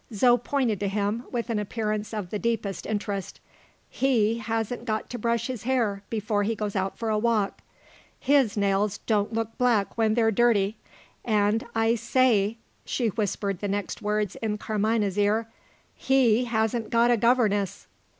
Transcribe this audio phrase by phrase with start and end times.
[0.11, 3.39] Zo pointed to him, with an appearance of the deepest interest.
[3.87, 7.59] "He hasn't got to brush his hair, before he goes out for a walk;
[8.19, 10.75] his nails don't took black when they're dirty.
[11.23, 15.47] And, I say!" (she whispered the next words in Carmina's ear)
[15.93, 17.85] "he hasn't got a governess."